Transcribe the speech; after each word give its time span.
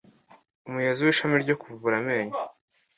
umuyobozi 0.67 1.01
w'ishami 1.03 1.35
ryo 1.43 1.55
kuvura 1.61 1.95
amenyo 2.01 2.39